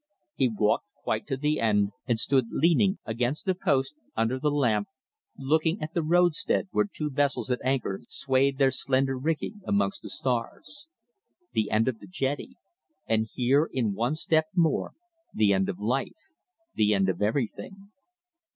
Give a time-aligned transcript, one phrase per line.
[0.33, 4.87] He walked quite to the end and stood leaning against the post, under the lamp,
[5.37, 10.09] looking at the roadstead where two vessels at anchor swayed their slender rigging amongst the
[10.09, 10.87] stars.
[11.53, 12.55] The end of the jetty;
[13.05, 14.93] and here in one step more
[15.35, 16.31] the end of life;
[16.73, 17.91] the end of everything.